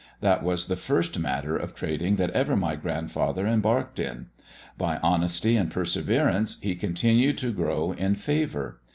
[0.19, 4.29] That was the first matter of trading that ever my grandfather embarked in.
[4.75, 8.79] By honesty and perseverance, he continued to grow in favour.